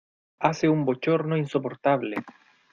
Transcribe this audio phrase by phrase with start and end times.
[0.39, 2.15] Hace un bochorno insoportable.